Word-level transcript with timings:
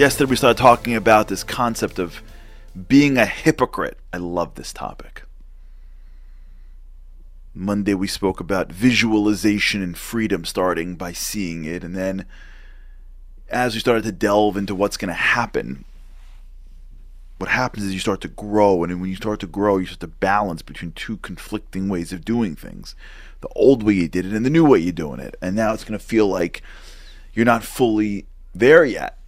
Yesterday, 0.00 0.30
we 0.30 0.36
started 0.36 0.56
talking 0.56 0.94
about 0.94 1.28
this 1.28 1.44
concept 1.44 1.98
of 1.98 2.22
being 2.88 3.18
a 3.18 3.26
hypocrite. 3.26 3.98
I 4.14 4.16
love 4.16 4.54
this 4.54 4.72
topic. 4.72 5.24
Monday, 7.52 7.92
we 7.92 8.06
spoke 8.06 8.40
about 8.40 8.72
visualization 8.72 9.82
and 9.82 9.94
freedom 9.94 10.46
starting 10.46 10.96
by 10.96 11.12
seeing 11.12 11.66
it. 11.66 11.84
And 11.84 11.94
then, 11.94 12.24
as 13.50 13.74
we 13.74 13.80
started 13.80 14.04
to 14.04 14.12
delve 14.12 14.56
into 14.56 14.74
what's 14.74 14.96
going 14.96 15.10
to 15.10 15.12
happen, 15.12 15.84
what 17.36 17.50
happens 17.50 17.84
is 17.84 17.92
you 17.92 18.00
start 18.00 18.22
to 18.22 18.28
grow. 18.28 18.82
And 18.82 19.02
when 19.02 19.10
you 19.10 19.16
start 19.16 19.38
to 19.40 19.46
grow, 19.46 19.76
you 19.76 19.84
start 19.84 20.00
to 20.00 20.06
balance 20.06 20.62
between 20.62 20.92
two 20.92 21.18
conflicting 21.18 21.90
ways 21.90 22.10
of 22.10 22.24
doing 22.24 22.56
things 22.56 22.94
the 23.42 23.48
old 23.48 23.82
way 23.82 23.92
you 23.92 24.08
did 24.08 24.24
it 24.24 24.32
and 24.32 24.46
the 24.46 24.50
new 24.50 24.64
way 24.64 24.78
you're 24.78 24.92
doing 24.92 25.20
it. 25.20 25.36
And 25.42 25.54
now 25.54 25.74
it's 25.74 25.84
going 25.84 25.98
to 25.98 26.02
feel 26.02 26.26
like 26.26 26.62
you're 27.34 27.44
not 27.44 27.64
fully 27.64 28.24
there 28.54 28.86
yet 28.86 29.18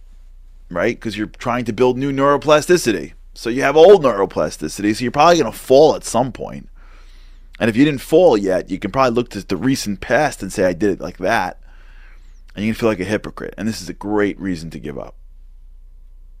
right? 0.73 0.95
Because 0.95 1.17
you're 1.17 1.27
trying 1.27 1.65
to 1.65 1.73
build 1.73 1.97
new 1.97 2.11
neuroplasticity. 2.11 3.13
So 3.33 3.49
you 3.49 3.63
have 3.63 3.75
old 3.75 4.03
neuroplasticity, 4.03 4.95
so 4.95 5.01
you're 5.01 5.11
probably 5.11 5.39
going 5.39 5.51
to 5.51 5.57
fall 5.57 5.95
at 5.95 6.03
some 6.03 6.31
point. 6.31 6.69
And 7.59 7.69
if 7.69 7.75
you 7.75 7.85
didn't 7.85 8.01
fall 8.01 8.37
yet, 8.37 8.69
you 8.69 8.79
can 8.79 8.91
probably 8.91 9.15
look 9.15 9.29
to 9.29 9.41
the 9.41 9.57
recent 9.57 10.01
past 10.01 10.41
and 10.41 10.51
say, 10.51 10.65
I 10.65 10.73
did 10.73 10.91
it 10.91 11.01
like 11.01 11.17
that. 11.17 11.59
And 12.55 12.65
you 12.65 12.73
can 12.73 12.79
feel 12.79 12.89
like 12.89 12.99
a 12.99 13.05
hypocrite. 13.05 13.55
And 13.57 13.67
this 13.67 13.81
is 13.81 13.89
a 13.89 13.93
great 13.93 14.39
reason 14.39 14.69
to 14.71 14.79
give 14.79 14.97
up. 14.97 15.15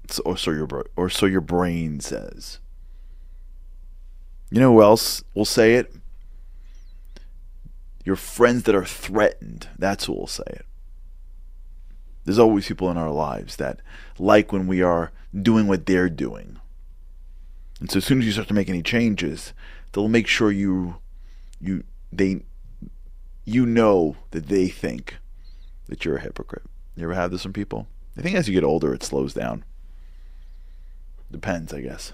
So, 0.09 0.21
or, 0.25 0.37
so 0.37 0.51
your, 0.51 0.67
or 0.95 1.09
so 1.09 1.25
your 1.25 1.41
brain 1.41 1.99
says. 1.99 2.59
You 4.51 4.59
know 4.59 4.73
who 4.73 4.81
else 4.83 5.23
will 5.33 5.45
say 5.45 5.75
it? 5.75 5.95
Your 8.05 8.15
friends 8.15 8.63
that 8.63 8.75
are 8.75 8.85
threatened. 8.85 9.69
That's 9.79 10.05
who 10.05 10.13
will 10.13 10.27
say 10.27 10.43
it. 10.47 10.65
There's 12.25 12.39
always 12.39 12.67
people 12.67 12.89
in 12.89 12.97
our 12.97 13.11
lives 13.11 13.57
that 13.57 13.79
like 14.17 14.51
when 14.51 14.67
we 14.67 14.81
are 14.81 15.11
doing 15.39 15.67
what 15.67 15.85
they're 15.85 16.09
doing. 16.09 16.59
And 17.79 17.91
so 17.91 17.97
as 17.97 18.05
soon 18.05 18.19
as 18.19 18.25
you 18.25 18.31
start 18.31 18.47
to 18.47 18.53
make 18.53 18.69
any 18.69 18.81
changes, 18.81 19.53
they'll 19.91 20.07
make 20.07 20.27
sure 20.27 20.51
you 20.51 20.97
you 21.59 21.83
they 22.11 22.43
you 23.45 23.65
know 23.65 24.15
that 24.31 24.47
they 24.47 24.69
think 24.69 25.17
that 25.87 26.05
you're 26.05 26.17
a 26.17 26.21
hypocrite. 26.21 26.63
You 26.95 27.03
ever 27.03 27.13
have 27.13 27.31
this 27.31 27.43
from 27.43 27.53
people? 27.53 27.87
I 28.17 28.21
think 28.21 28.35
as 28.35 28.47
you 28.47 28.53
get 28.53 28.63
older 28.63 28.93
it 28.93 29.03
slows 29.03 29.33
down. 29.33 29.65
Depends, 31.31 31.73
I 31.73 31.81
guess. 31.81 32.13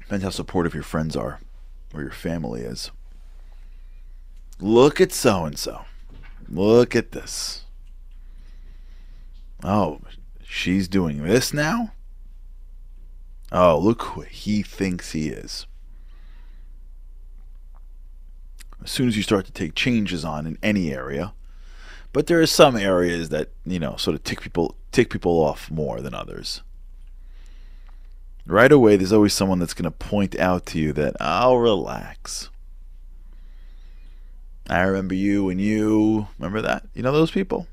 Depends 0.00 0.24
how 0.24 0.30
supportive 0.30 0.72
your 0.72 0.82
friends 0.82 1.14
are 1.14 1.40
or 1.92 2.00
your 2.00 2.10
family 2.10 2.62
is. 2.62 2.90
Look 4.58 5.00
at 5.00 5.12
so 5.12 5.44
and 5.44 5.58
so. 5.58 5.84
Look 6.48 6.94
at 6.94 7.12
this. 7.12 7.64
Oh, 9.64 10.00
she's 10.42 10.88
doing 10.88 11.22
this 11.22 11.52
now? 11.52 11.92
Oh, 13.52 13.78
look 13.78 14.02
who 14.02 14.20
he 14.22 14.62
thinks 14.62 15.12
he 15.12 15.28
is. 15.28 15.66
As 18.82 18.90
soon 18.90 19.08
as 19.08 19.16
you 19.16 19.22
start 19.22 19.46
to 19.46 19.52
take 19.52 19.74
changes 19.74 20.24
on 20.24 20.46
in 20.46 20.58
any 20.62 20.92
area, 20.92 21.32
but 22.12 22.26
there 22.26 22.40
are 22.40 22.46
some 22.46 22.76
areas 22.76 23.30
that, 23.30 23.50
you 23.64 23.78
know, 23.78 23.96
sort 23.96 24.14
of 24.14 24.24
tick 24.24 24.40
people 24.40 24.76
tick 24.92 25.10
people 25.10 25.42
off 25.42 25.70
more 25.70 26.00
than 26.00 26.14
others. 26.14 26.62
Right 28.46 28.70
away 28.70 28.96
there's 28.96 29.12
always 29.12 29.34
someone 29.34 29.58
that's 29.58 29.74
going 29.74 29.84
to 29.84 29.90
point 29.90 30.38
out 30.38 30.66
to 30.66 30.78
you 30.78 30.92
that 30.92 31.16
I'll 31.20 31.58
relax. 31.58 32.50
I 34.68 34.82
remember 34.82 35.14
you 35.14 35.48
and 35.48 35.60
you. 35.60 36.28
Remember 36.38 36.60
that? 36.62 36.84
You 36.94 37.02
know 37.02 37.12
those 37.12 37.30
people? 37.30 37.66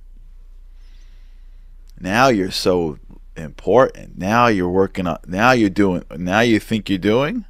Now 2.00 2.28
you're 2.28 2.52
so 2.52 3.00
important. 3.36 4.18
Now 4.18 4.48
you're 4.48 4.70
working 4.70 5.08
on 5.08 5.20
now 5.26 5.52
you're 5.52 5.70
doing 5.70 6.04
now 6.18 6.42
you 6.42 6.60
think 6.60 6.90
you're 6.90 7.00
doing. 7.00 7.46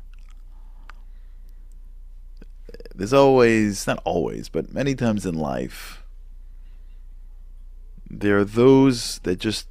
There's 2.95 3.13
always 3.13 3.87
not 3.87 4.01
always, 4.05 4.49
but 4.49 4.71
many 4.71 4.95
times 4.95 5.25
in 5.25 5.35
life 5.35 6.03
there 8.09 8.37
are 8.37 8.45
those 8.45 9.19
that 9.19 9.39
just 9.39 9.67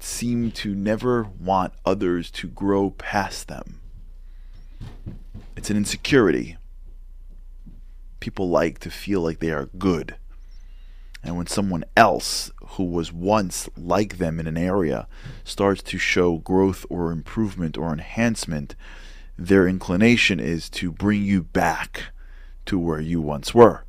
seem 0.00 0.50
to 0.50 0.74
never 0.74 1.22
want 1.22 1.72
others 1.86 2.30
to 2.32 2.48
grow 2.48 2.90
past 2.90 3.48
them. 3.48 3.80
It's 5.56 5.70
an 5.70 5.76
insecurity 5.76 6.58
people 8.24 8.48
like 8.48 8.78
to 8.78 8.90
feel 8.90 9.20
like 9.20 9.38
they 9.38 9.50
are 9.50 9.68
good. 9.76 10.16
And 11.22 11.36
when 11.36 11.46
someone 11.46 11.84
else 11.94 12.50
who 12.68 12.84
was 12.84 13.12
once 13.12 13.68
like 13.76 14.16
them 14.16 14.40
in 14.40 14.46
an 14.46 14.56
area 14.56 15.06
starts 15.44 15.82
to 15.82 15.98
show 15.98 16.38
growth 16.38 16.86
or 16.88 17.12
improvement 17.12 17.76
or 17.76 17.92
enhancement, 17.92 18.76
their 19.36 19.68
inclination 19.68 20.40
is 20.40 20.70
to 20.70 20.90
bring 20.90 21.22
you 21.22 21.42
back 21.42 22.04
to 22.64 22.78
where 22.78 22.98
you 22.98 23.20
once 23.20 23.54
were, 23.54 23.84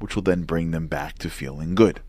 which 0.00 0.14
will 0.14 0.22
then 0.22 0.42
bring 0.42 0.70
them 0.70 0.86
back 0.86 1.16
to 1.20 1.30
feeling 1.30 1.74
good. 1.74 2.00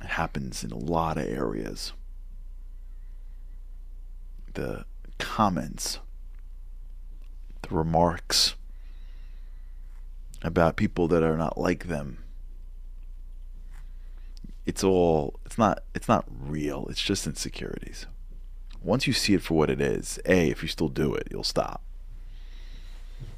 It 0.00 0.10
happens 0.10 0.62
in 0.62 0.70
a 0.70 0.78
lot 0.78 1.18
of 1.18 1.26
areas. 1.26 1.92
The 4.54 4.84
comments, 5.18 5.98
the 7.62 7.74
remarks, 7.74 8.54
about 10.42 10.76
people 10.76 11.08
that 11.08 11.22
are 11.22 11.36
not 11.36 11.58
like 11.58 11.86
them. 11.86 12.24
It's 14.64 14.84
all 14.84 15.40
it's 15.44 15.58
not 15.58 15.82
it's 15.94 16.08
not 16.08 16.24
real. 16.28 16.86
It's 16.88 17.02
just 17.02 17.26
insecurities. 17.26 18.06
Once 18.82 19.06
you 19.06 19.12
see 19.12 19.34
it 19.34 19.42
for 19.42 19.54
what 19.54 19.70
it 19.70 19.80
is, 19.80 20.18
A, 20.26 20.50
if 20.50 20.62
you 20.62 20.68
still 20.68 20.88
do 20.88 21.14
it, 21.14 21.28
you'll 21.30 21.44
stop. 21.44 21.82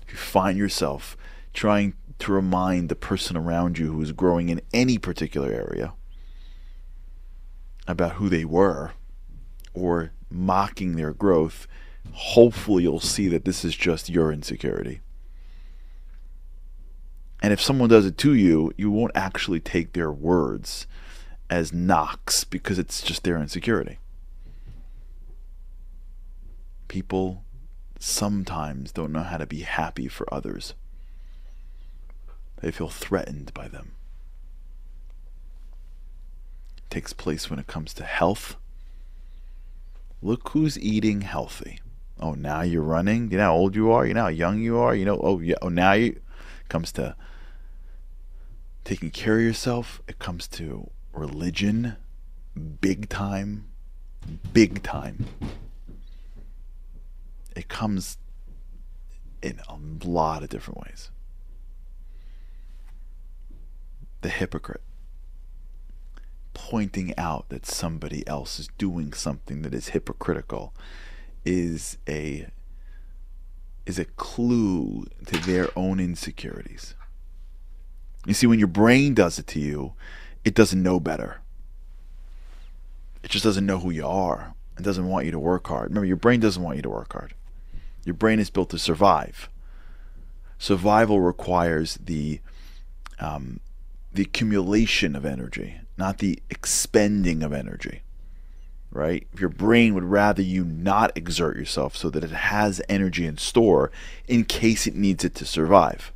If 0.07 0.13
you 0.13 0.19
find 0.19 0.57
yourself 0.57 1.17
trying 1.53 1.95
to 2.19 2.33
remind 2.33 2.89
the 2.89 2.95
person 2.95 3.37
around 3.37 3.79
you 3.79 3.93
who 3.93 4.01
is 4.01 4.13
growing 4.13 4.49
in 4.49 4.61
any 4.73 4.99
particular 4.99 5.51
area 5.51 5.93
about 7.87 8.13
who 8.13 8.29
they 8.29 8.45
were 8.45 8.93
or 9.75 10.13
mocking 10.31 10.97
their 10.97 11.13
growth, 11.13 11.67
hopefully 12.13 12.85
you'll 12.85 13.01
see 13.01 13.29
that 13.29 13.45
this 13.45 13.65
is 13.65 13.77
just 13.77 14.09
your 14.09 14.33
insecurity. 14.33 15.01
And 17.45 17.53
if 17.53 17.61
someone 17.61 17.91
does 17.91 18.07
it 18.07 18.17
to 18.17 18.33
you, 18.33 18.73
you 18.79 18.91
won't 18.91 19.13
actually 19.15 19.61
take 19.61 19.93
their 19.93 20.11
words 20.11 20.87
as 21.51 21.75
knocks 21.75 22.43
because 22.43 22.79
it's 22.79 23.03
just 23.03 23.23
their 23.23 23.37
insecurity. 23.37 23.99
People 26.89 27.45
sometimes 27.99 28.93
don't 28.93 29.13
know 29.13 29.25
how 29.25 29.37
to 29.37 29.47
be 29.47 29.61
happy 29.61 30.09
for 30.09 30.27
others, 30.33 30.73
they 32.63 32.71
feel 32.71 32.89
threatened 32.89 33.53
by 33.53 33.69
them. 33.69 33.93
It 36.79 36.89
takes 36.89 37.13
place 37.13 37.51
when 37.51 37.59
it 37.59 37.67
comes 37.67 37.93
to 37.93 38.05
health. 38.05 38.57
Look 40.23 40.49
who's 40.49 40.79
eating 40.79 41.21
healthy. 41.21 41.79
Oh, 42.19 42.33
now 42.33 42.63
you're 42.63 42.81
running. 42.81 43.31
You 43.31 43.37
know 43.37 43.45
how 43.45 43.55
old 43.55 43.77
you 43.77 43.93
are. 43.93 44.07
You 44.07 44.15
know 44.15 44.23
how 44.23 44.29
young 44.29 44.61
you 44.63 44.79
are. 44.79 44.95
You 44.95 45.05
know. 45.05 45.21
Oh, 45.23 45.41
yeah. 45.41 45.57
Oh, 45.61 45.69
now 45.69 45.93
you 45.93 46.19
comes 46.71 46.91
to 46.93 47.15
taking 48.85 49.11
care 49.11 49.39
of 49.39 49.43
yourself. 49.45 50.03
It 50.07 50.19
comes 50.19 50.47
to 50.49 50.91
religion, 51.13 51.97
big 52.81 53.09
time, 53.09 53.67
big 54.53 54.83
time. 54.83 55.27
It 57.57 57.69
comes 57.69 58.19
in 59.43 59.61
a 59.69 60.07
lot 60.07 60.43
of 60.43 60.49
different 60.49 60.81
ways. 60.81 61.11
The 64.21 64.29
hypocrite 64.31 64.81
pointing 66.55 67.13
out 67.19 67.49
that 67.51 67.67
somebody 67.67 68.27
else 68.27 68.59
is 68.59 68.69
doing 68.79 69.13
something 69.13 69.63
that 69.63 69.75
is 69.75 69.89
hypocritical 69.89 70.73
is 71.45 71.99
a 72.09 72.47
is 73.85 73.99
a 73.99 74.05
clue 74.07 75.05
to 75.27 75.37
their 75.41 75.69
own 75.77 76.01
insecurities. 76.01 76.95
You 78.27 78.35
see, 78.35 78.47
when 78.47 78.59
your 78.59 78.69
brain 78.69 79.15
does 79.15 79.39
it 79.39 79.47
to 79.49 79.61
you, 79.61 79.95
it 80.45 80.55
doesn't 80.55 80.83
know 80.83 81.01
better. 81.01 81.41
It 83.23 83.31
just 83.31 83.45
doesn't 83.45 83.67
know 83.67 83.79
who 83.79 83.91
you 83.91 84.07
are. 84.07 84.55
It 84.79 84.83
doesn't 84.83 85.09
want 85.09 85.27
you 85.27 85.33
to 85.33 85.39
work 85.39 85.67
hard. 85.67 85.91
Remember, 85.91 86.07
your 86.07 86.17
brain 86.17 86.41
doesn't 86.41 86.63
want 86.63 86.77
you 86.77 86.83
to 86.83 86.91
work 86.91 87.13
hard. 87.13 87.35
Your 88.05 88.15
brain 88.15 88.39
is 88.39 88.51
built 88.51 88.71
to 88.71 88.79
survive. 88.79 89.49
Survival 90.59 91.21
requires 91.21 91.99
the 92.03 92.41
um, 93.21 93.61
the 94.13 94.23
accumulation 94.23 95.17
of 95.17 95.25
energy, 95.25 95.77
not 95.97 96.19
the 96.19 96.41
expending 96.51 97.43
of 97.43 97.53
energy. 97.53 98.03
Right? 98.91 99.27
If 99.33 99.41
your 99.41 99.51
brain 99.51 99.95
would 99.95 100.05
rather 100.05 100.43
you 100.43 100.65
not 100.65 101.17
exert 101.17 101.57
yourself 101.57 101.97
so 101.97 102.11
that 102.11 102.23
it 102.23 102.31
has 102.31 102.81
energy 102.89 103.27
in 103.27 103.39
store 103.39 103.91
in 104.29 104.45
case 104.45 104.87
it 104.87 104.95
needs 104.95 105.25
it 105.25 105.35
to 105.37 105.45
survive. 105.45 106.13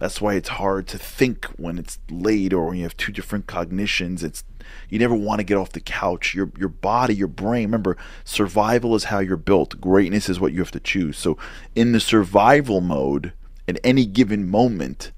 That's 0.00 0.18
why 0.18 0.32
it's 0.32 0.48
hard 0.48 0.88
to 0.88 0.98
think 0.98 1.44
when 1.58 1.78
it's 1.78 1.98
late 2.10 2.54
or 2.54 2.68
when 2.68 2.78
you 2.78 2.84
have 2.84 2.96
two 2.96 3.12
different 3.12 3.46
cognitions. 3.46 4.24
It's 4.24 4.42
you 4.88 4.98
never 4.98 5.14
want 5.14 5.40
to 5.40 5.44
get 5.44 5.58
off 5.58 5.72
the 5.72 5.80
couch. 5.80 6.34
Your 6.34 6.50
your 6.58 6.70
body, 6.70 7.14
your 7.14 7.28
brain. 7.28 7.64
Remember, 7.66 7.98
survival 8.24 8.94
is 8.94 9.04
how 9.04 9.18
you're 9.18 9.36
built. 9.36 9.78
Greatness 9.78 10.30
is 10.30 10.40
what 10.40 10.52
you 10.52 10.60
have 10.60 10.70
to 10.70 10.80
choose. 10.80 11.18
So 11.18 11.36
in 11.74 11.92
the 11.92 12.00
survival 12.00 12.80
mode, 12.80 13.34
at 13.68 13.78
any 13.84 14.06
given 14.06 14.48
moment, 14.48 15.12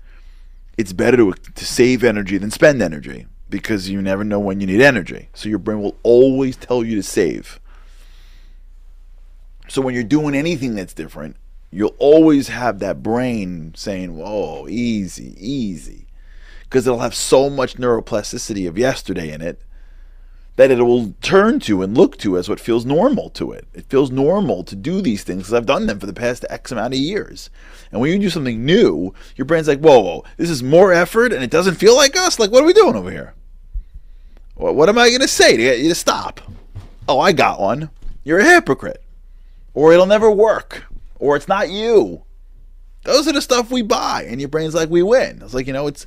it's 0.77 0.93
better 0.93 1.17
to 1.17 1.33
to 1.33 1.65
save 1.65 2.03
energy 2.03 2.37
than 2.37 2.51
spend 2.51 2.83
energy 2.83 3.27
because 3.49 3.89
you 3.89 4.03
never 4.03 4.25
know 4.25 4.41
when 4.41 4.61
you 4.61 4.67
need 4.67 4.81
energy. 4.81 5.29
So 5.33 5.49
your 5.49 5.61
brain 5.61 5.81
will 5.81 5.97
always 6.03 6.57
tell 6.57 6.83
you 6.83 6.97
to 6.97 7.05
save. 7.05 7.61
So 9.69 9.81
when 9.81 9.95
you're 9.95 10.03
doing 10.03 10.35
anything 10.35 10.75
that's 10.75 10.93
different, 10.93 11.37
you'll 11.73 11.97
always 11.99 12.49
have 12.49 12.79
that 12.79 13.03
brain 13.03 13.73
saying, 13.75 14.17
"Whoa, 14.17 14.69
easy, 14.69 15.35
easy," 15.39 16.07
because 16.65 16.87
it'll 16.87 17.01
have 17.01 17.15
so 17.15 17.49
much 17.51 17.77
neuroplasticity 17.77 18.69
of 18.69 18.79
yesterday 18.79 19.33
in 19.33 19.41
it 19.41 19.63
that 20.57 20.71
it 20.71 20.83
will 20.83 21.15
turn 21.23 21.59
to 21.59 21.81
and 21.81 21.97
look 21.97 22.19
to 22.19 22.37
as 22.37 22.47
what 22.47 22.61
feels 22.61 22.85
normal 22.85 23.31
to 23.31 23.53
it. 23.53 23.67
It 23.73 23.87
feels 23.89 24.11
normal 24.11 24.63
to 24.65 24.77
do 24.77 25.01
these 25.01 25.25
things 25.25 25.45
because 25.45 25.55
I've 25.55 25.65
done 25.65 25.87
them 25.87 25.99
for 25.99 26.05
the 26.05 26.13
past 26.13 26.45
X 26.51 26.71
amount 26.71 26.93
of 26.93 27.01
years. 27.01 27.49
And 27.91 28.01
when 28.01 28.13
you 28.13 28.19
do 28.19 28.29
something 28.29 28.63
new, 28.63 29.15
your 29.35 29.47
brain's 29.47 29.67
like, 29.67 29.81
"Whoa, 29.81 30.01
whoa, 30.01 30.25
this 30.37 30.51
is 30.51 30.63
more 30.63 30.93
effort, 30.93 31.33
and 31.33 31.43
it 31.43 31.51
doesn't 31.51 31.77
feel 31.77 31.97
like 31.97 32.17
us. 32.17 32.39
Like, 32.39 32.51
what 32.51 32.63
are 32.63 32.67
we 32.67 32.75
doing 32.75 32.97
over 32.97 33.11
here? 33.11 33.33
What, 34.55 34.75
what 34.75 34.91
am 34.91 34.99
I 34.99 35.09
going 35.09 35.23
to 35.23 35.29
say 35.29 35.57
to 35.57 35.63
get 35.63 35.79
you 35.79 35.89
to 35.89 35.95
stop?" 35.95 36.43
Oh, 37.09 37.19
I 37.19 37.33
got 37.33 37.61
one. 37.61 37.89
You're 38.23 38.39
a 38.41 38.45
hypocrite, 38.45 39.03
or 39.75 39.93
it'll 39.93 40.07
never 40.07 40.31
work 40.31 40.85
or 41.23 41.37
it's 41.37 41.49
not 41.49 41.71
you. 41.71 42.25
Those 43.05 43.29
are 43.29 43.33
the 43.33 43.41
stuff 43.41 43.71
we 43.71 43.83
buy, 43.83 44.27
and 44.29 44.41
your 44.41 44.49
brain's 44.49 44.75
like, 44.75 44.91
we 44.91 45.03
win. 45.03 45.41
It's 45.43 45.55
like 45.55 45.69
you 45.69 45.73
know, 45.73 45.87
it's 45.87 46.05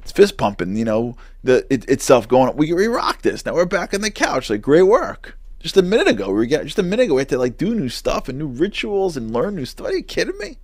it's 0.00 0.10
fist 0.10 0.38
pumping. 0.38 0.74
You 0.74 0.86
know, 0.86 1.16
the 1.44 1.66
it, 1.72 1.88
itself 1.88 2.26
going. 2.26 2.56
We 2.56 2.72
we 2.72 2.86
rock 2.86 3.22
this. 3.22 3.44
Now 3.44 3.54
we're 3.54 3.66
back 3.66 3.92
on 3.92 4.00
the 4.00 4.10
couch. 4.10 4.48
Like 4.50 4.62
great 4.62 4.82
work. 4.82 5.38
Just 5.60 5.76
a 5.76 5.82
minute 5.82 6.08
ago, 6.08 6.32
we 6.32 6.46
got 6.46 6.64
just 6.64 6.78
a 6.78 6.82
minute 6.82 7.04
ago. 7.04 7.14
We 7.14 7.20
had 7.20 7.28
to 7.28 7.38
like 7.38 7.58
do 7.58 7.74
new 7.74 7.90
stuff 7.90 8.28
and 8.28 8.38
new 8.38 8.46
rituals 8.46 9.16
and 9.16 9.32
learn 9.32 9.54
new 9.54 9.66
stuff. 9.66 9.88
Are 9.88 9.92
you 9.92 10.02
kidding 10.02 10.38
me? 10.38 10.48
You 10.48 10.56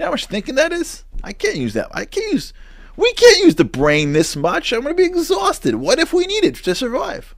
know 0.00 0.04
how 0.06 0.10
much 0.10 0.26
thinking 0.26 0.56
that 0.56 0.72
is? 0.72 1.04
I 1.24 1.32
can't 1.32 1.56
use 1.56 1.72
that. 1.72 1.88
I 1.92 2.04
can't 2.04 2.32
use. 2.32 2.52
We 2.96 3.12
can't 3.14 3.44
use 3.44 3.54
the 3.54 3.64
brain 3.64 4.12
this 4.12 4.36
much. 4.36 4.72
I'm 4.72 4.82
gonna 4.82 4.94
be 4.94 5.04
exhausted. 5.04 5.76
What 5.76 5.98
if 5.98 6.12
we 6.12 6.26
need 6.26 6.44
it 6.44 6.56
to 6.56 6.74
survive? 6.74 7.34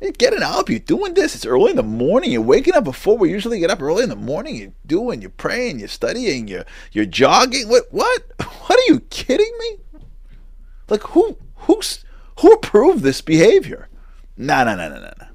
You're 0.00 0.12
getting 0.12 0.42
up, 0.42 0.68
you're 0.68 0.78
doing 0.78 1.14
this. 1.14 1.34
It's 1.34 1.46
early 1.46 1.70
in 1.70 1.76
the 1.76 1.82
morning. 1.82 2.30
You're 2.30 2.42
waking 2.42 2.74
up 2.74 2.84
before 2.84 3.16
we 3.18 3.30
usually 3.30 3.58
get 3.58 3.70
up 3.70 3.82
early 3.82 4.04
in 4.04 4.08
the 4.08 4.16
morning. 4.16 4.54
You're 4.56 4.72
doing, 4.86 5.20
you're 5.20 5.30
praying, 5.30 5.80
you're 5.80 5.88
studying, 5.88 6.46
you're 6.46 6.64
you're 6.92 7.04
jogging. 7.04 7.68
What 7.68 7.86
what? 7.90 8.22
What 8.68 8.78
are 8.78 8.92
you 8.92 9.00
kidding 9.08 9.50
me? 9.60 10.00
Like 10.90 11.02
who 11.02 11.38
who's 11.56 12.04
who 12.40 12.52
approved 12.52 13.02
this 13.02 13.22
behavior? 13.22 13.88
No, 14.36 14.62
no, 14.62 14.76
no, 14.76 14.88
no, 14.88 14.96
no, 14.96 15.10
no. 15.18 15.26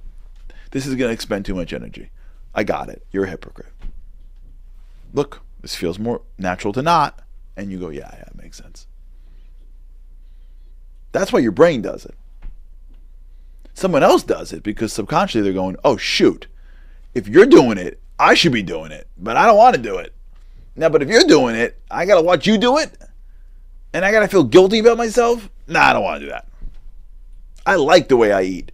This 0.72 0.86
is 0.86 0.96
gonna 0.96 1.12
expend 1.12 1.46
too 1.46 1.56
much 1.56 1.74
energy. 1.74 2.10
I 2.56 2.64
got 2.64 2.90
it. 2.90 3.06
You're 3.12 3.26
a 3.26 3.30
hypocrite. 3.30 3.74
Look, 5.14 5.42
this 5.62 5.76
feels 5.76 5.98
more 5.98 6.22
natural 6.38 6.74
to 6.74 6.82
not. 6.82 7.20
And 7.58 7.72
you 7.72 7.80
go, 7.80 7.90
yeah, 7.90 8.10
yeah, 8.14 8.26
it 8.28 8.36
makes 8.36 8.58
sense. 8.58 8.88
That's 11.12 11.32
why 11.32 11.40
your 11.40 11.52
brain 11.52 11.82
does 11.82 12.06
it. 12.06 12.16
Someone 13.74 14.04
else 14.04 14.24
does 14.24 14.54
it 14.54 14.64
because 14.64 14.94
subconsciously 14.94 15.42
they're 15.42 15.54
going, 15.54 15.78
oh, 15.84 15.98
shoot, 15.98 16.48
if 17.14 17.28
you're 17.28 17.46
doing 17.46 17.78
it, 17.78 18.00
I 18.20 18.36
should 18.36 18.52
be 18.52 18.64
doing 18.64 18.92
it, 18.92 19.08
but 19.18 19.36
I 19.36 19.46
don't 19.46 19.58
want 19.58 19.76
to 19.76 19.82
do 19.82 19.98
it. 19.98 20.14
Now, 20.76 20.90
but 20.90 21.02
if 21.02 21.10
you're 21.10 21.24
doing 21.24 21.56
it, 21.56 21.80
I 21.90 22.06
got 22.06 22.16
to 22.16 22.22
watch 22.22 22.48
you 22.48 22.58
do 22.58 22.78
it 22.78 22.96
and 23.94 24.04
I 24.04 24.12
got 24.12 24.22
to 24.22 24.28
feel 24.28 24.44
guilty 24.44 24.80
about 24.80 24.98
myself. 24.98 25.50
Nah, 25.68 25.82
I 25.82 25.94
don't 25.94 26.04
want 26.04 26.20
to 26.20 26.26
do 26.26 26.32
that. 26.32 26.48
I 27.66 27.76
like 27.76 28.08
the 28.08 28.18
way 28.18 28.32
I 28.32 28.42
eat. 28.42 28.72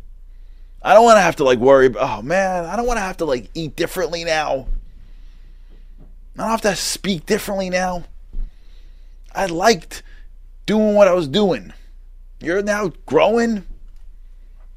I 0.81 0.94
don't 0.94 1.04
want 1.04 1.18
to 1.18 1.22
have 1.22 1.36
to 1.38 1.44
like 1.44 1.60
worry 1.60 1.94
oh 2.00 2.22
man, 2.22 2.66
I 2.66 2.75
don't 2.75 2.88
want 2.88 2.98
to 2.98 3.01
have 3.01 3.18
to 3.18 3.25
like 3.25 3.50
eat 3.54 3.75
differently 3.75 4.24
now. 4.24 4.68
I 6.38 6.44
don't 6.44 6.51
have 6.51 6.62
to 6.62 6.75
speak 6.75 7.25
differently 7.25 7.69
now. 7.69 8.06
I 9.36 9.48
liked 9.48 10.04
doing 10.66 10.96
what 10.96 11.10
I 11.10 11.13
was 11.13 11.28
doing. 11.28 11.74
You're 12.40 12.63
now 12.63 12.94
growing. 13.06 13.66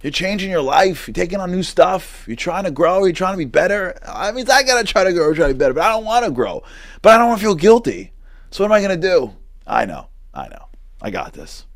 You're 0.02 0.10
changing 0.10 0.50
your 0.50 0.62
life. 0.62 1.06
You're 1.06 1.14
taking 1.14 1.38
on 1.38 1.52
new 1.52 1.62
stuff. 1.62 2.24
You're 2.26 2.36
trying 2.36 2.64
to 2.64 2.72
grow. 2.72 3.04
You're 3.04 3.12
trying 3.12 3.34
to 3.34 3.38
be 3.38 3.44
better. 3.44 3.96
I 4.06 4.32
mean, 4.32 4.50
I 4.50 4.64
gotta 4.64 4.84
try 4.84 5.04
to 5.04 5.12
grow, 5.12 5.32
try 5.32 5.48
to 5.48 5.54
be 5.54 5.58
better, 5.58 5.74
but 5.74 5.84
I 5.84 5.90
don't 5.90 6.04
want 6.04 6.24
to 6.24 6.30
grow. 6.30 6.62
But 7.02 7.14
I 7.14 7.18
don't 7.18 7.28
want 7.28 7.40
to 7.40 7.44
feel 7.44 7.54
guilty. 7.54 8.12
So 8.50 8.64
what 8.64 8.70
am 8.70 8.72
I 8.72 8.82
gonna 8.82 8.96
do? 8.96 9.32
I 9.66 9.84
know. 9.84 10.08
I 10.34 10.48
know. 10.48 10.66
I 11.00 11.10
got 11.10 11.34
this. 11.34 11.66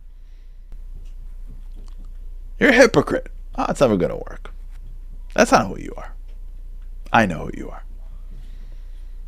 You're 2.59 2.71
a 2.71 2.75
hypocrite. 2.75 3.29
Oh, 3.55 3.67
it's 3.69 3.81
never 3.81 3.97
gonna 3.97 4.17
work. 4.17 4.53
That's 5.35 5.53
not 5.53 5.69
who 5.69 5.79
you 5.79 5.93
are. 5.97 6.13
I 7.13 7.27
know 7.27 7.47
who 7.47 7.51
you 7.57 7.71
are. 7.71 7.85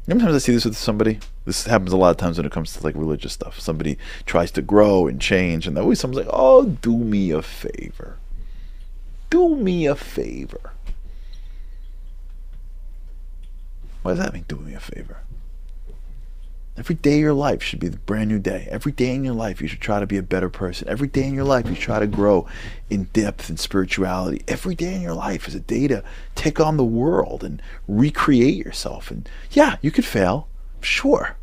Sometimes 0.09 0.35
I 0.35 0.39
see 0.39 0.53
this 0.53 0.65
with 0.65 0.77
somebody. 0.77 1.21
This 1.45 1.67
happens 1.67 1.93
a 1.93 1.97
lot 1.97 2.11
of 2.11 2.17
times 2.17 2.39
when 2.39 2.47
it 2.47 2.53
comes 2.53 2.73
to 2.73 2.83
like 2.83 2.95
religious 2.97 3.35
stuff. 3.35 3.61
Somebody 3.61 3.99
tries 4.25 4.51
to 4.53 4.63
grow 4.63 5.07
and 5.07 5.21
change, 5.21 5.67
and 5.67 5.79
always 5.79 6.01
someone's 6.01 6.27
like, 6.27 6.35
"Oh, 6.35 6.65
do 6.65 6.97
me 6.97 7.31
a 7.31 7.43
favor." 7.43 8.17
Do 9.31 9.57
me 9.57 9.87
a 9.87 9.95
favor. 9.95 10.73
What 14.03 14.13
does 14.13 14.25
that 14.25 14.33
mean, 14.33 14.45
do 14.49 14.57
me 14.57 14.75
a 14.75 14.81
favor? 14.81 15.19
Every 16.79 16.95
day 16.95 17.15
of 17.15 17.21
your 17.21 17.35
life 17.35 17.61
should 17.61 17.81
be 17.81 17.89
the 17.89 17.99
brand 17.99 18.31
new 18.31 18.39
day. 18.39 18.69
Every 18.71 18.93
day 18.93 19.13
in 19.13 19.25
your 19.25 19.35
life, 19.35 19.61
you 19.61 19.67
should 19.67 19.81
try 19.81 19.99
to 19.99 20.07
be 20.07 20.17
a 20.17 20.23
better 20.23 20.49
person. 20.49 20.89
Every 20.89 21.09
day 21.09 21.25
in 21.25 21.35
your 21.35 21.45
life, 21.45 21.69
you 21.69 21.75
try 21.75 21.99
to 21.99 22.07
grow 22.07 22.47
in 22.89 23.05
depth 23.13 23.49
and 23.49 23.59
spirituality. 23.59 24.43
Every 24.47 24.77
day 24.77 24.95
in 24.95 25.03
your 25.03 25.15
life 25.15 25.49
is 25.49 25.57
a 25.57 25.61
day 25.61 25.89
to 25.89 26.05
take 26.37 26.61
on 26.61 26.77
the 26.77 26.85
world 26.85 27.43
and 27.43 27.61
recreate 27.89 28.65
yourself. 28.65 29.11
And 29.11 29.29
yeah, 29.51 29.77
you 29.83 29.91
could 29.91 30.05
fail, 30.05 30.47
sure. 30.81 31.37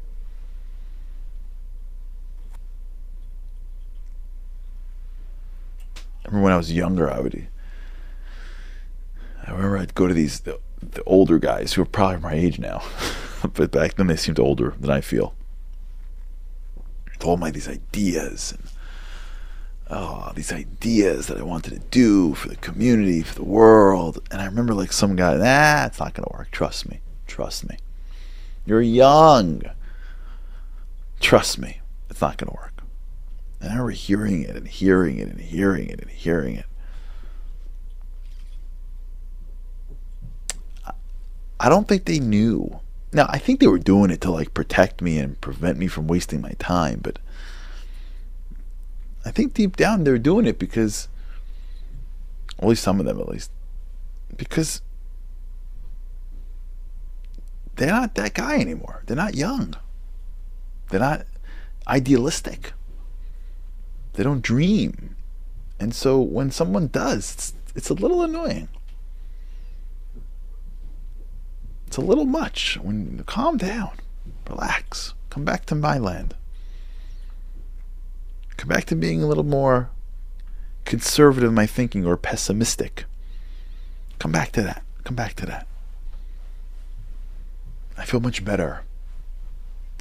I 5.97 6.29
remember 6.29 6.45
when 6.45 6.53
I 6.53 6.57
was 6.57 6.71
younger, 6.71 7.11
I 7.11 7.19
would 7.19 7.47
I 9.45 9.51
remember 9.51 9.77
I'd 9.77 9.95
go 9.95 10.07
to 10.07 10.13
these 10.13 10.41
the, 10.41 10.59
the 10.81 11.03
older 11.03 11.39
guys 11.39 11.73
who 11.73 11.81
are 11.81 11.85
probably 11.85 12.19
my 12.19 12.33
age 12.33 12.59
now, 12.59 12.83
but 13.53 13.71
back 13.71 13.95
then 13.95 14.07
they 14.07 14.15
seemed 14.15 14.39
older 14.39 14.73
than 14.79 14.89
I 14.89 15.01
feel. 15.01 15.33
All 17.23 17.37
my 17.37 17.49
these 17.49 17.67
ideas 17.67 18.51
and 18.51 18.61
oh 19.89 20.31
these 20.35 20.53
ideas 20.53 21.25
that 21.25 21.39
I 21.39 21.43
wanted 21.43 21.73
to 21.73 21.79
do 21.89 22.35
for 22.35 22.49
the 22.49 22.55
community, 22.57 23.23
for 23.23 23.33
the 23.33 23.43
world, 23.43 24.19
and 24.29 24.39
I 24.39 24.45
remember 24.45 24.75
like 24.75 24.91
some 24.91 25.15
guy, 25.15 25.35
nah, 25.37 25.87
it's 25.87 25.99
not 25.99 26.13
gonna 26.13 26.29
work. 26.31 26.51
Trust 26.51 26.87
me, 26.87 26.99
trust 27.25 27.67
me. 27.67 27.77
You're 28.65 28.81
young. 28.81 29.63
Trust 31.19 31.57
me, 31.57 31.81
it's 32.11 32.21
not 32.21 32.37
gonna 32.37 32.55
work. 32.55 32.83
And 33.59 33.69
I 33.69 33.73
remember 33.73 33.91
hearing 33.91 34.43
it 34.43 34.55
and 34.55 34.67
hearing 34.67 35.17
it 35.17 35.29
and 35.29 35.39
hearing 35.39 35.89
it 35.89 35.99
and 35.99 36.11
hearing 36.11 36.55
it. 36.55 36.65
I 41.65 41.69
don't 41.69 41.87
think 41.87 42.05
they 42.05 42.19
knew. 42.19 42.79
Now, 43.11 43.25
I 43.27 43.39
think 43.39 43.59
they 43.59 43.65
were 43.65 43.79
doing 43.79 44.11
it 44.11 44.21
to 44.21 44.29
like 44.29 44.53
protect 44.53 45.01
me 45.01 45.17
and 45.17 45.41
prevent 45.41 45.79
me 45.79 45.87
from 45.87 46.05
wasting 46.05 46.39
my 46.39 46.51
time, 46.59 46.99
but 47.01 47.17
I 49.25 49.31
think 49.31 49.55
deep 49.55 49.75
down 49.75 50.03
they're 50.03 50.19
doing 50.19 50.45
it 50.45 50.59
because, 50.59 51.07
at 52.59 52.67
least 52.67 52.83
some 52.83 52.99
of 52.99 53.07
them, 53.07 53.19
at 53.19 53.27
least, 53.27 53.49
because 54.37 54.83
they're 57.77 57.89
not 57.89 58.13
that 58.13 58.35
guy 58.35 58.59
anymore. 58.59 59.01
They're 59.07 59.17
not 59.17 59.33
young. 59.33 59.73
They're 60.91 60.99
not 60.99 61.25
idealistic. 61.87 62.73
They 64.13 64.21
don't 64.21 64.43
dream. 64.43 65.15
And 65.79 65.95
so 65.95 66.21
when 66.21 66.51
someone 66.51 66.89
does, 66.89 67.33
it's, 67.33 67.53
it's 67.73 67.89
a 67.89 67.95
little 67.95 68.21
annoying. 68.21 68.69
It's 71.95 72.03
a 72.03 72.05
little 72.05 72.25
much. 72.25 72.77
When 72.81 73.23
calm 73.25 73.55
down, 73.55 73.91
relax, 74.49 75.13
come 75.29 75.45
back 75.45 75.65
to 75.67 75.75
my 75.75 75.97
land. 75.97 76.35
Come 78.57 78.67
back 78.67 78.83
to 78.87 78.97
being 78.97 79.23
a 79.23 79.27
little 79.27 79.45
more 79.45 79.91
conservative 80.83 81.47
in 81.47 81.55
my 81.55 81.65
thinking 81.65 82.05
or 82.05 82.17
pessimistic? 82.17 83.05
Come 84.19 84.33
back 84.33 84.51
to 84.51 84.61
that. 84.63 84.83
Come 85.05 85.15
back 85.15 85.35
to 85.35 85.45
that. 85.45 85.67
I 87.97 88.03
feel 88.03 88.19
much 88.19 88.43
better 88.43 88.81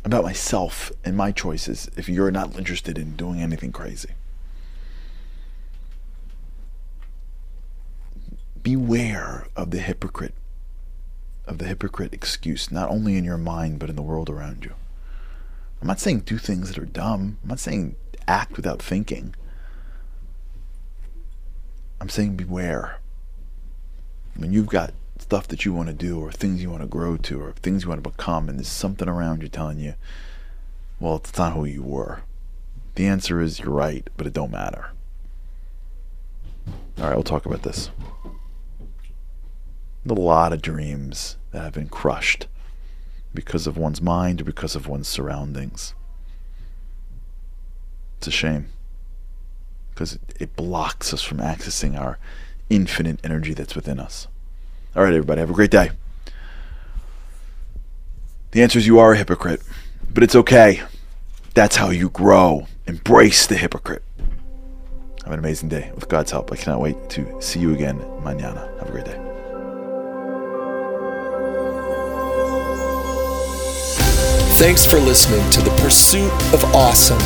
about 0.05 0.25
myself 0.25 0.91
and 1.05 1.17
my 1.17 1.31
choices 1.31 1.89
if 1.97 2.09
you're 2.09 2.33
not 2.33 2.59
interested 2.59 2.99
in 2.99 3.15
doing 3.15 3.41
anything 3.41 3.71
crazy. 3.71 4.11
Beware 8.65 9.47
of 9.55 9.71
the 9.71 9.79
hypocrite, 9.79 10.35
of 11.47 11.59
the 11.59 11.67
hypocrite 11.67 12.15
excuse, 12.15 12.71
not 12.71 12.91
only 12.91 13.17
in 13.17 13.25
your 13.25 13.39
mind, 13.39 13.79
but 13.79 13.91
in 13.91 13.97
the 13.97 14.03
world 14.03 14.31
around 14.31 14.65
you. 14.65 14.73
I'm 15.81 15.89
not 15.89 16.01
saying 16.01 16.21
do 16.21 16.39
things 16.39 16.69
that 16.69 16.79
are 16.79 16.87
dumb. 16.87 17.39
I'm 17.43 17.49
not 17.49 17.61
saying 17.61 17.97
act 18.27 18.57
without 18.57 18.81
thinking. 18.81 19.35
I'm 22.01 22.09
saying 22.09 22.37
beware. 22.37 23.01
When 24.37 24.53
you've 24.53 24.69
got 24.69 24.95
stuff 25.19 25.49
that 25.49 25.65
you 25.65 25.73
want 25.73 25.89
to 25.89 25.95
do 25.95 26.21
or 26.21 26.31
things 26.31 26.63
you 26.63 26.71
want 26.71 26.83
to 26.83 26.89
grow 26.89 27.17
to 27.17 27.41
or 27.41 27.53
things 27.53 27.83
you 27.83 27.89
want 27.89 28.03
to 28.03 28.11
become 28.11 28.49
and 28.49 28.59
there's 28.59 28.69
something 28.69 29.09
around 29.09 29.43
you 29.43 29.49
telling 29.49 29.79
you 29.79 29.95
well 31.01 31.17
it's 31.17 31.39
not 31.39 31.55
who 31.55 31.65
you 31.65 31.83
were 31.83 32.21
the 32.97 33.07
answer 33.07 33.41
is 33.41 33.61
you're 33.61 33.71
right 33.71 34.11
but 34.17 34.27
it 34.27 34.33
don't 34.33 34.51
matter 34.51 34.91
all 36.99 37.05
right 37.05 37.15
we'll 37.15 37.23
talk 37.23 37.47
about 37.47 37.63
this 37.63 37.91
a 40.11 40.15
lot 40.15 40.53
of 40.53 40.63
dreams 40.63 41.37
that 41.53 41.63
have 41.63 41.75
been 41.75 41.89
crushed 41.89 42.47
because 43.33 43.67
of 43.67 43.77
one's 43.77 44.03
mind 44.03 44.41
or 44.41 44.45
because 44.45 44.77
of 44.77 44.87
one's 44.87 45.09
surroundings 45.09 45.95
it's 48.19 48.27
a 48.27 48.31
shame 48.31 48.67
because 49.91 50.19
it 50.39 50.57
blocks 50.57 51.13
us 51.13 51.23
from 51.23 51.39
accessing 51.39 51.99
our 51.99 52.19
infinite 52.71 53.19
energy 53.25 53.55
that's 53.55 53.75
within 53.75 53.99
us 53.99 54.29
all 54.97 55.03
right, 55.03 55.13
everybody, 55.13 55.41
have 55.41 55.51
a 55.51 55.55
great 55.55 55.73
day. 55.73 55.91
The 58.53 58.63
answer 58.63 58.79
is 58.79 58.87
you 58.87 59.01
are 59.01 59.13
a 59.13 59.17
hypocrite, 59.17 59.61
but 60.13 60.23
it's 60.23 60.37
okay. 60.37 60.83
That's 61.55 61.75
how 61.75 61.91
you 61.91 62.11
grow. 62.11 62.69
Embrace 62.87 63.49
the 63.49 63.57
hypocrite. 63.57 64.05
Have 65.25 65.33
an 65.33 65.41
amazing 65.41 65.69
day. 65.69 65.91
With 65.97 66.09
God's 66.09 66.31
help, 66.31 66.53
I 66.53 66.57
cannot 66.57 66.81
wait 66.81 67.11
to 67.11 67.41
see 67.41 67.59
you 67.59 67.75
again 67.75 67.99
mañana. 68.23 68.79
Have 68.79 68.89
a 68.89 68.93
great 68.93 69.07
day. 69.07 69.24
Thanks 74.65 74.87
for 74.87 74.99
listening 74.99 75.45
to 75.51 75.61
The 75.61 75.77
Pursuit 75.83 76.33
of 76.55 76.65
Awesome. 76.75 77.19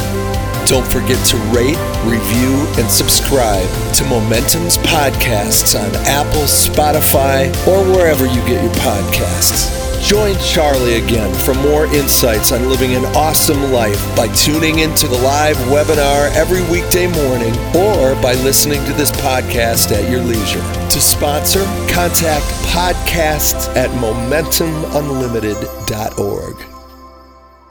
Don't 0.66 0.90
forget 0.90 1.24
to 1.26 1.36
rate, 1.54 1.78
review, 2.02 2.66
and 2.76 2.90
subscribe 2.90 3.70
to 3.94 4.04
Momentum's 4.06 4.76
podcasts 4.78 5.78
on 5.78 5.94
Apple, 6.08 6.42
Spotify, 6.42 7.46
or 7.68 7.84
wherever 7.94 8.26
you 8.26 8.40
get 8.40 8.60
your 8.60 8.72
podcasts. 8.82 9.70
Join 10.04 10.36
Charlie 10.40 10.96
again 10.96 11.32
for 11.44 11.54
more 11.54 11.86
insights 11.86 12.50
on 12.50 12.68
living 12.68 12.96
an 12.96 13.04
awesome 13.14 13.70
life 13.70 14.04
by 14.16 14.26
tuning 14.34 14.80
into 14.80 15.06
the 15.06 15.18
live 15.18 15.56
webinar 15.70 16.34
every 16.34 16.62
weekday 16.62 17.06
morning 17.06 17.56
or 17.68 18.16
by 18.20 18.34
listening 18.42 18.84
to 18.86 18.92
this 18.94 19.12
podcast 19.12 19.92
at 19.92 20.10
your 20.10 20.22
leisure. 20.22 20.64
To 20.90 21.00
sponsor, 21.00 21.64
contact 21.88 22.46
podcasts 22.66 23.68
at 23.76 23.90
momentumunlimited.org. 23.90 26.77